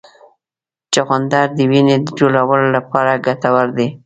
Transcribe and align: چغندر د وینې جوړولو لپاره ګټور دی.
چغندر 0.93 1.47
د 1.57 1.59
وینې 1.69 1.97
جوړولو 2.17 2.67
لپاره 2.77 3.21
ګټور 3.25 3.67
دی. 3.77 3.87